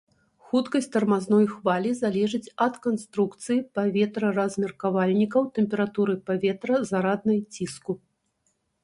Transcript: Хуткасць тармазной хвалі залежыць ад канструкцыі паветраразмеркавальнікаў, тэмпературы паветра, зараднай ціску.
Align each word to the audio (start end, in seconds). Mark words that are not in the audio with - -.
Хуткасць 0.51 0.87
тармазной 0.93 1.43
хвалі 1.51 1.91
залежыць 1.99 2.51
ад 2.65 2.79
канструкцыі 2.85 3.57
паветраразмеркавальнікаў, 3.81 5.41
тэмпературы 5.59 6.15
паветра, 6.31 6.75
зараднай 6.95 7.39
ціску. 7.59 7.93